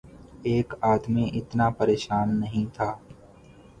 ایک 0.43 0.73
آدمی 0.83 1.25
اتنا 1.33 1.69
پریشان 1.69 2.39
نہیں 2.39 2.65
تھا۔ 2.75 2.89